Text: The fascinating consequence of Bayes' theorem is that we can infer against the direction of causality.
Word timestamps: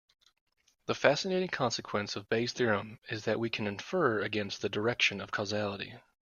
The 0.87 0.95
fascinating 0.95 1.49
consequence 1.49 2.15
of 2.15 2.27
Bayes' 2.27 2.53
theorem 2.53 2.97
is 3.09 3.25
that 3.25 3.39
we 3.39 3.51
can 3.51 3.67
infer 3.67 4.21
against 4.21 4.63
the 4.63 4.67
direction 4.67 5.21
of 5.21 5.29
causality. 5.29 5.93